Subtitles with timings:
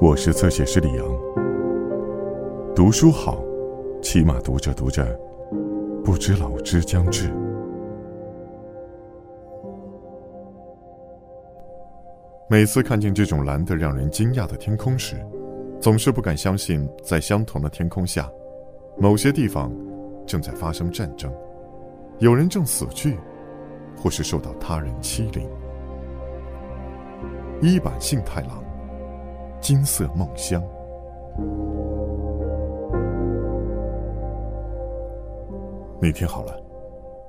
[0.00, 1.06] 我是侧写师李阳。
[2.74, 3.44] 读书好，
[4.00, 5.04] 起码读着读着，
[6.02, 7.30] 不知老之将至。
[12.48, 15.16] 每次看见这种蓝得让人惊讶的天空时，
[15.82, 18.26] 总是不敢相信，在相同的天空下，
[18.96, 19.70] 某些地方
[20.24, 21.30] 正在发生战争，
[22.20, 23.18] 有人正死去，
[23.98, 25.46] 或是受到他人欺凌。
[27.60, 28.59] 一坂幸太郎。
[29.60, 30.62] 金色梦乡。
[36.00, 36.58] 那天好了，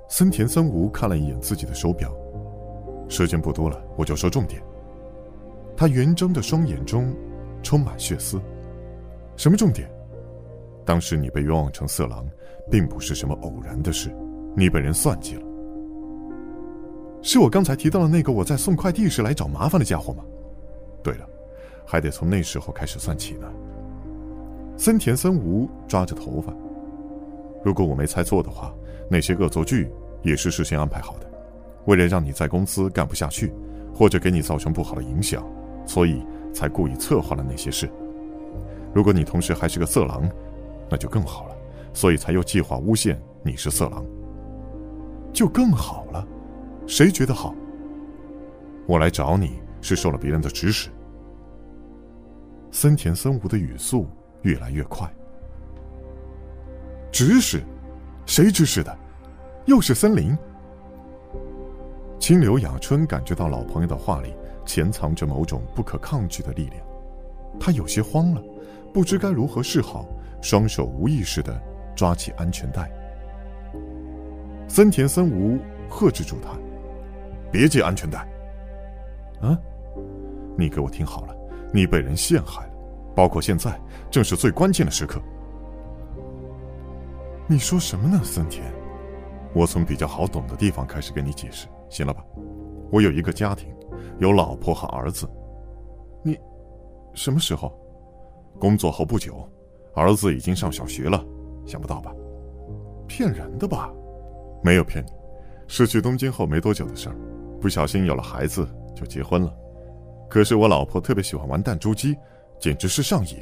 [0.07, 2.09] 森田森吾看了一眼自己的手表，
[3.09, 4.61] 时间不多了，我就说重点。
[5.75, 7.13] 他圆睁的双眼中
[7.61, 8.39] 充满血丝。
[9.35, 9.89] 什么重点？
[10.85, 12.25] 当时你被冤枉成色狼，
[12.69, 14.09] 并不是什么偶然的事，
[14.55, 15.43] 你被人算计了。
[17.21, 20.23] 是我刚才提到的那个我在送快递时来找麻烦的家伙吗？
[21.03, 21.27] 对了。
[21.85, 23.47] 还得从那时候开始算起呢。
[24.77, 26.53] 森田森吾抓着头发。
[27.63, 28.73] 如果我没猜错的话，
[29.09, 29.91] 那些恶作剧
[30.23, 31.29] 也是事先安排好的，
[31.85, 33.53] 为了让你在公司干不下去，
[33.93, 35.45] 或者给你造成不好的影响，
[35.85, 37.89] 所以才故意策划了那些事。
[38.93, 40.27] 如果你同时还是个色狼，
[40.89, 41.55] 那就更好了，
[41.93, 44.03] 所以才又计划诬陷你是色狼。
[45.31, 46.27] 就更好了，
[46.87, 47.53] 谁觉得好？
[48.87, 50.89] 我来找你是受了别人的指使。
[52.71, 54.07] 森田森吾的语速
[54.43, 55.11] 越来越快。
[57.11, 57.61] 指使，
[58.25, 58.97] 谁指使的？
[59.65, 60.35] 又是森林。
[62.17, 64.33] 清流雅春感觉到老朋友的话里
[64.65, 66.85] 潜藏着某种不可抗拒的力量，
[67.59, 68.41] 他有些慌了，
[68.93, 70.07] 不知该如何是好，
[70.41, 71.61] 双手无意识的
[71.95, 72.89] 抓起安全带。
[74.67, 76.57] 森田森吾喝止住他
[77.51, 78.19] ：“别系安全带。”
[79.41, 79.59] 啊，
[80.57, 81.35] 你给我听好了。
[81.73, 82.73] 你被人陷害了，
[83.15, 83.79] 包括现在，
[84.09, 85.21] 正是最关键的时刻。
[87.47, 88.63] 你说什么呢，森田？
[89.53, 92.23] 我从比较好懂的地方开始跟你解释，行了吧？
[92.91, 93.73] 我有一个家庭，
[94.19, 95.29] 有老婆和儿子。
[96.23, 96.37] 你
[97.13, 97.77] 什么时候？
[98.59, 99.49] 工作后不久，
[99.95, 101.25] 儿子已经上小学了，
[101.65, 102.13] 想不到吧？
[103.07, 103.91] 骗人的吧？
[104.63, 105.11] 没有骗你，
[105.67, 107.15] 是去东京后没多久的事儿，
[107.59, 109.53] 不小心有了孩子就结婚了。
[110.31, 112.15] 可是我老婆特别喜欢玩弹珠机，
[112.57, 113.39] 简直是上瘾，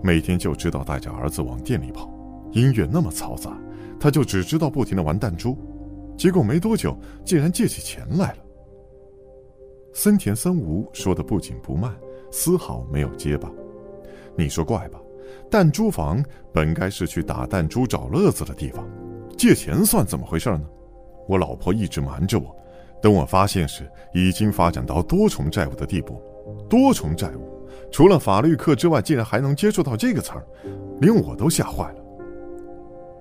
[0.00, 2.08] 每天就知道带着儿子往店里跑，
[2.52, 3.58] 音乐那么嘈杂，
[3.98, 5.58] 他就只知道不停的玩弹珠，
[6.16, 8.36] 结果没多久竟然借起钱来了。
[9.92, 11.92] 森田森吾说的不紧不慢，
[12.30, 13.50] 丝毫没有结巴。
[14.36, 15.00] 你说怪吧？
[15.50, 18.88] 弹珠房本该是去打弹珠找乐子的地方，
[19.36, 20.64] 借钱算怎么回事呢？
[21.26, 22.56] 我老婆一直瞒着我。
[23.04, 26.22] 等我发现时，已经发展到多重债务的地步。
[26.70, 30.46] 多重债务，除了法律课之外，竟然还能接触到这个词儿，
[31.02, 31.96] 连我都吓坏了。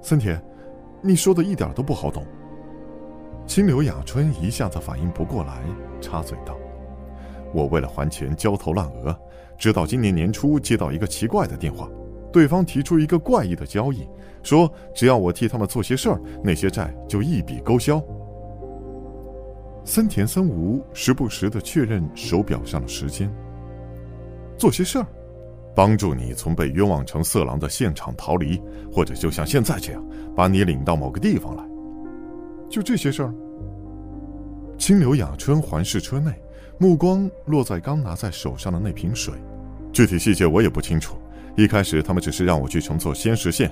[0.02, 0.42] 森田，
[1.02, 2.26] 你说的一点都不好懂。
[3.46, 5.62] 清流雅春一下子反应不过来，
[6.00, 6.58] 插嘴道
[7.54, 9.14] ：“我为了还钱焦头烂额，
[9.58, 11.90] 直到今年年初接到一个奇怪的电话，
[12.32, 14.08] 对方提出一个怪异的交易，
[14.44, 18.02] 说只要我替他们做些事儿，那些债就一笔勾销。”
[19.86, 23.32] 森田森吾时不时的确认手表上的时间。
[24.58, 25.06] 做些事儿，
[25.76, 28.62] 帮助你从被冤枉成色狼的现场逃离，
[28.92, 30.04] 或者就像现在这样，
[30.36, 31.64] 把你领到某个地方来。
[32.70, 33.34] 就这些事儿。
[34.78, 36.32] 清流雅春环视车内，
[36.78, 39.34] 目光落在刚拿在手上的那瓶水。
[39.92, 41.16] 具体细节我也不清楚。
[41.56, 43.72] 一开始他们只是让我去乘坐仙石线，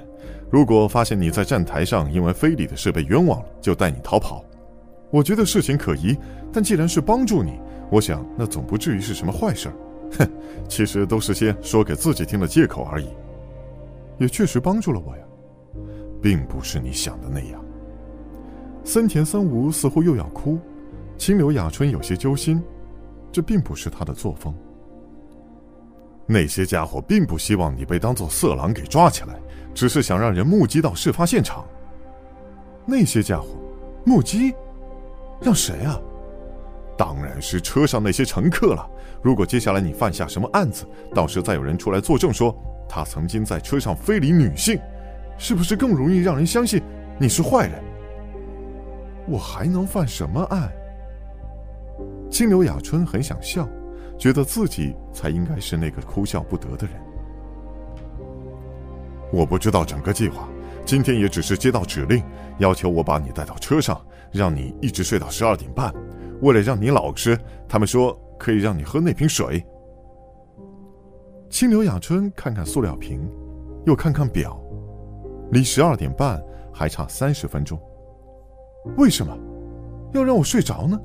[0.52, 4.46] 如果发现你在站台上因为非礼的事被冤枉了，就带你逃跑。
[5.12, 6.18] 我觉得事情可疑，
[6.52, 7.60] 但既然是帮助你，
[7.92, 9.76] 我想那总不至于是什么坏事儿。
[10.18, 10.30] 哼，
[10.68, 13.08] 其实都是些说给自己听的借口而已。
[14.18, 15.24] 也确实帮助了我呀，
[16.22, 17.64] 并不是你想的那样。
[18.84, 20.58] 森田三吾似乎又要哭，
[21.18, 22.62] 清流雅春有些揪心，
[23.32, 24.54] 这并不是他的作风。
[26.26, 29.40] 那些家伙并不希望你被当做色狼给抓起来，
[29.74, 31.66] 只是想让人目击到事发现场。
[32.86, 33.48] 那些家伙，
[34.06, 34.54] 目击。
[35.42, 36.00] 让谁啊？
[36.98, 38.88] 当然是车上那些乘客了。
[39.24, 40.86] 如果接下来你犯下什么案子，
[41.16, 42.56] 到时再有人出来作证说
[42.88, 44.80] 他曾经在车上非礼女性，
[45.38, 46.82] 是不是更容易让人相信
[47.20, 47.82] 你是坏人？
[49.28, 50.72] 我还能犯什么案？
[52.30, 53.68] 清流雅春很想笑，
[54.18, 56.96] 觉得自己才应该是那个哭笑不得的人。
[59.32, 60.48] 我不知道整个计划。
[60.92, 62.22] 今天也只是接到指令，
[62.58, 65.90] 要求我把你带到车上，让你一直睡到十二点半。
[66.42, 69.66] 为了让你老实，他们说可以让你喝那瓶水。
[71.50, 73.26] 清流雅春看看塑料瓶，
[73.86, 74.62] 又看看表，
[75.50, 76.44] 离十二点半
[76.74, 77.82] 还差三十分钟。
[78.98, 79.34] 为什么
[80.12, 81.00] 要让我睡着呢？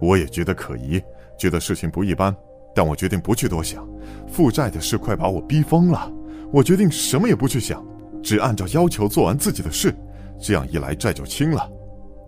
[0.00, 0.98] 我也觉得可疑，
[1.36, 2.34] 觉得事情不一般，
[2.74, 3.86] 但我决定不去多想。
[4.26, 6.10] 负债的事快把我逼疯了，
[6.50, 7.84] 我决定什么也不去想，
[8.22, 9.94] 只按照要求做完自己的事。
[10.38, 11.70] 这样一来，债就清了。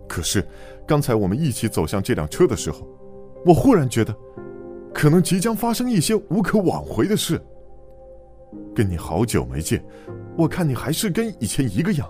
[0.07, 0.45] 可是，
[0.87, 2.87] 刚才我们一起走向这辆车的时候，
[3.45, 4.15] 我忽然觉得。
[4.93, 7.37] 可能即将发生一些无可挽回的事。
[8.73, 9.83] 跟你好久没见，
[10.37, 12.09] 我看你还是跟以前一个样。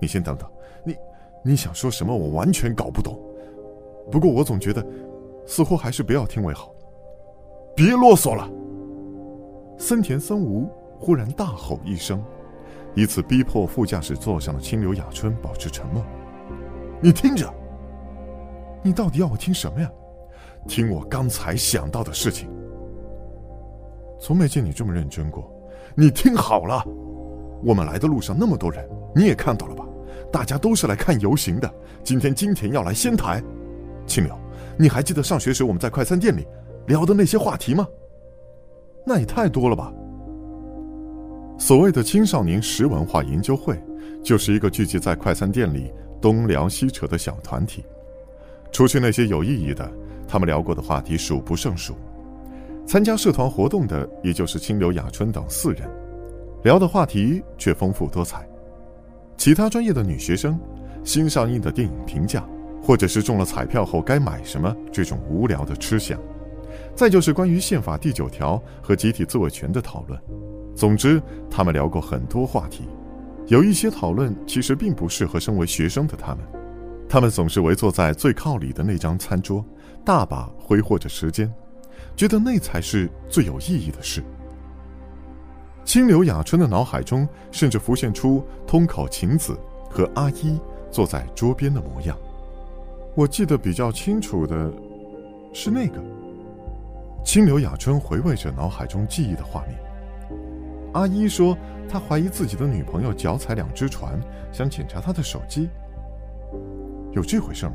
[0.00, 0.50] 你先等等，
[0.84, 0.96] 你
[1.44, 2.12] 你想说什么？
[2.12, 3.16] 我完全搞不懂。
[4.10, 4.84] 不过我总觉得，
[5.46, 6.74] 似乎还是不要听为好。
[7.76, 8.50] 别啰嗦了！
[9.78, 10.68] 森田森吾
[11.02, 12.22] 忽然大吼一声，
[12.94, 16.00] 以此逼迫副驾驶座上的清流雅春保持沉默。
[17.00, 17.52] 你听着，
[18.84, 19.90] 你到底要我听什么呀？
[20.68, 22.48] 听我刚才想到的事情，
[24.20, 25.52] 从没见你这么认真过。
[25.96, 26.86] 你听好了，
[27.64, 29.84] 我们来的路上那么多人，你也看到了吧？
[30.30, 31.68] 大家都是来看游行的。
[32.04, 33.42] 今天金田要来仙台，
[34.06, 34.38] 青柳，
[34.78, 36.46] 你还记得上学时我们在快餐店里
[36.86, 37.84] 聊的那些话题吗？
[39.04, 39.92] 那也太多了吧。
[41.62, 43.80] 所谓的青少年食文化研究会，
[44.20, 47.84] 就是一个聚集在快餐店里东聊西扯的小团体，
[48.72, 49.88] 除去那些有意义的。
[50.26, 51.94] 他们聊过的话题数不胜数，
[52.84, 55.88] 参加社团活动的也就是清流雅春等四人，
[56.64, 58.44] 聊的话题却丰富多彩。
[59.36, 60.58] 其他专业的女学生，
[61.04, 62.44] 新上映的电影评价，
[62.82, 66.18] 或者是中了彩票后该买什么这种无聊的吃相，
[66.96, 70.20] 再就是关于宪法第九条和集体自卫权的讨论。
[70.74, 72.88] 总之，他们聊过很多话题，
[73.46, 76.38] 有一些讨论其实并不适合身为学生的他们，
[77.08, 79.64] 他们总是围坐在最靠里的那张餐桌。
[80.04, 81.48] 大把挥霍着时间，
[82.16, 84.20] 觉得那才是最有意义的事。
[85.84, 89.56] 清流雅春的脑海中甚至浮现出通口晴子
[89.88, 90.58] 和阿一
[90.90, 92.16] 坐在桌边的模样。
[93.14, 94.72] 我记得比较清楚的，
[95.52, 96.02] 是那个。
[97.24, 99.78] 清流雅春回味着脑海中记忆的画面。
[100.92, 101.56] 阿一说，
[101.88, 104.20] 他怀疑自己的女朋友脚踩两只船，
[104.52, 105.68] 想检查他的手机。
[107.12, 107.74] 有这回事吗？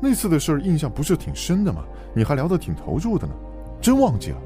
[0.00, 1.84] 那次的事儿印象不是挺深的吗？
[2.14, 3.34] 你还聊得挺投入的呢，
[3.80, 4.38] 真忘记了？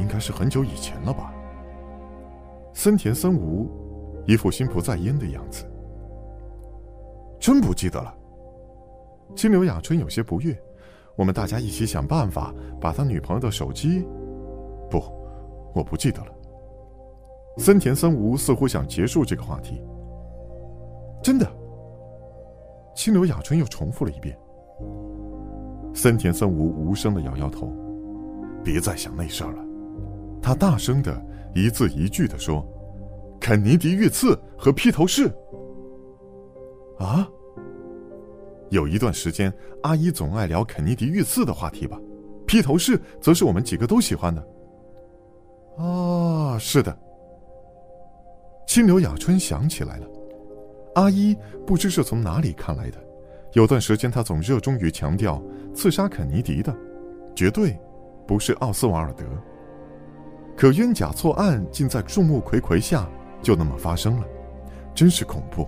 [0.00, 1.32] 应该是很久以前了吧。
[2.72, 3.68] 森田森吾
[4.26, 5.64] 一副心不在焉的样子，
[7.38, 8.14] 真不记得了。
[9.34, 10.56] 金流雅春有些不悦，
[11.16, 14.06] 我们大家一起想办法把他女朋友的手机……
[14.90, 15.00] 不，
[15.74, 16.32] 我不记得了。
[17.58, 19.80] 森田森吾似乎想结束这个话题，
[21.22, 21.50] 真的。
[22.94, 24.36] 清流雅春又重复了一遍。
[25.94, 27.72] 森田森吾无声的摇摇头，
[28.64, 29.64] 别再想那事儿了。
[30.42, 32.66] 他大声的一字一句的说
[33.40, 35.30] ：“肯尼迪遇刺和披头士。”
[36.98, 37.28] 啊？
[38.70, 39.52] 有一段时间，
[39.82, 41.98] 阿姨总爱聊肯尼迪遇刺的话题吧？
[42.46, 44.46] 披头士则是我们几个都喜欢的。
[46.60, 46.96] 是的。
[48.66, 50.06] 清流雅春想起来了。
[50.94, 51.36] 阿一
[51.66, 52.98] 不知是从哪里看来的，
[53.54, 55.42] 有段时间他总热衷于强调
[55.74, 56.72] 刺杀肯尼迪的，
[57.34, 57.76] 绝对
[58.26, 59.24] 不是奥斯瓦尔德。
[60.56, 63.08] 可冤假错案竟在众目睽睽下
[63.40, 64.26] 就那么发生了，
[64.94, 65.66] 真是恐怖。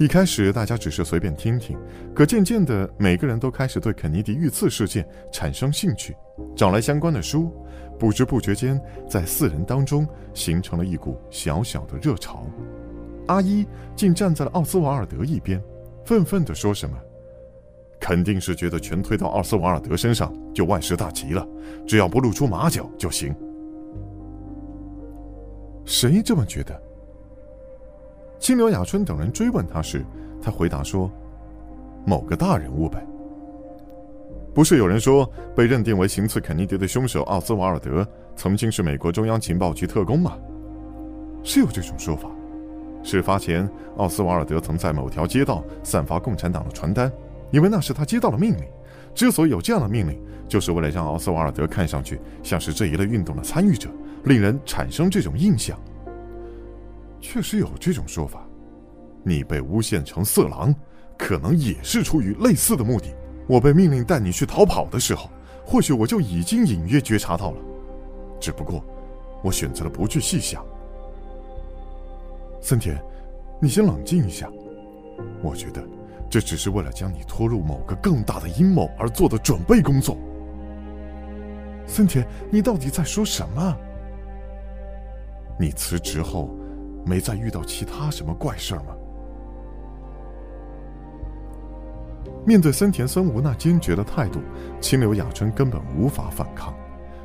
[0.00, 1.76] 一开始大家只是随便听听，
[2.14, 6.16] 可渐渐的每个人都开始对肯尼迪遇刺事件产生兴趣，
[6.56, 7.54] 找来相关的书，
[7.98, 12.46] 不知不觉间在四人当中形成了一股小小的热潮。
[13.26, 15.62] 阿一竟站在了奥斯瓦尔德一边，
[16.06, 16.96] 愤愤地说什么
[18.00, 21.46] ：“肯定是觉得全推到奥斯瓦尔德身上就万事大吉了，
[21.86, 23.36] 只要不露出马脚就行。”
[25.84, 26.89] 谁这么觉得？
[28.40, 30.02] 青柳雅春等人追问他时，
[30.40, 31.10] 他回答说
[32.06, 33.06] ：“某个大人物呗。
[34.54, 38.04] 不是有人说被认定为行刺肯尼迪的凶手奥斯瓦尔德
[38.34, 40.38] 曾经是美国中央情报局特工吗？
[41.44, 42.30] 是有这种说法。”
[43.04, 43.68] 事发前，
[43.98, 47.12] 奥斯瓦尔德曾在某条街道散发共产党的传单，
[47.50, 48.64] 因为那是他接到了命令。
[49.14, 50.18] 之所以有这样的命令，
[50.48, 53.90] 就是为了让奥斯瓦尔德看上去像是这一类运动的参与者，
[54.24, 55.78] 令人产生这种印象。
[57.20, 58.46] 确实有这种说法。
[59.22, 60.74] 你被诬陷成色狼，
[61.18, 63.14] 可能也是出于类似的目的。
[63.46, 65.28] 我被命令带你去逃跑的时候，
[65.64, 67.58] 或许我就已经隐约觉察到了，
[68.40, 68.84] 只不过
[69.42, 70.64] 我选择了不去细想。
[72.62, 72.96] 森田，
[73.60, 74.50] 你先冷静一下。
[75.42, 75.82] 我觉得，
[76.30, 80.16] 这只是为了将你拖入某个更大的阴谋而做的准备工作。
[81.86, 83.76] 森田，你到底在说什么？
[85.58, 86.54] 你辞职后，
[87.04, 88.94] 没再遇到其他什么怪事儿吗？
[92.46, 94.40] 面对森田森吾那坚决的态度，
[94.80, 96.74] 清流雅春根本无法反抗，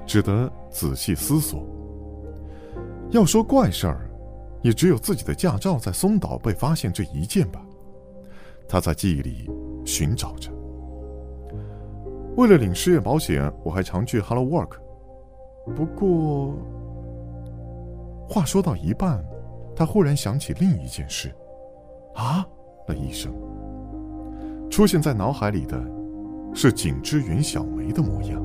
[0.06, 1.66] 只得仔细思索。
[3.12, 4.10] 要说怪事儿，
[4.62, 7.62] 也只有自己的驾照在松岛被发现这一件吧。
[8.68, 9.50] 他在记忆里
[9.86, 10.52] 寻找着。
[12.36, 14.78] 为了领失业保险，我还常去 Hello Work。
[15.76, 16.54] 不过，
[18.28, 19.24] 话说到一半，
[19.76, 21.34] 他忽然想起另一件事。
[22.14, 22.48] 啊！
[22.88, 23.34] 了一声。
[24.70, 25.82] 出现在脑海里的，
[26.54, 28.42] 是景之云小梅的模样。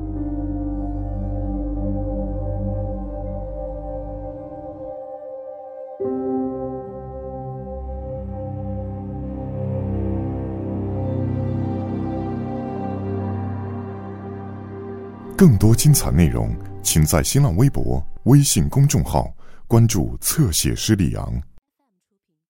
[15.37, 16.49] 更多精彩内容，
[16.83, 19.31] 请在新浪微博、微信公众号
[19.71, 21.41] 关注“侧写师李昂”。